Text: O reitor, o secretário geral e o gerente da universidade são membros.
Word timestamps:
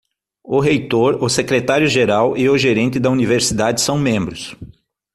O 0.43 0.59
reitor, 0.59 1.23
o 1.23 1.29
secretário 1.29 1.87
geral 1.87 2.35
e 2.35 2.49
o 2.49 2.57
gerente 2.57 2.97
da 2.99 3.11
universidade 3.11 3.79
são 3.81 3.99
membros. 3.99 4.55